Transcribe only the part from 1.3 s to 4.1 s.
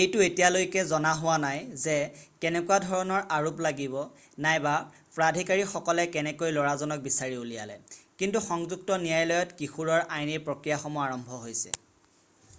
নাই যে কেনেকুৱা ধৰণৰ আৰোপ লাগিব